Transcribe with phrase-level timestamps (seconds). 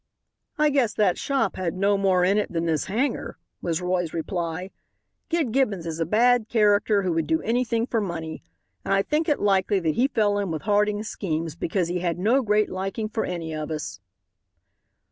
[0.57, 4.71] "I guess that shop had no more in it than this hangar," was Roy's reply.
[5.29, 8.41] "Gid Gibbons is a bad character who would do anything for money,
[8.83, 12.17] and I think it likely that he fell in with Harding's schemes because he had
[12.17, 13.99] no great liking for any of us."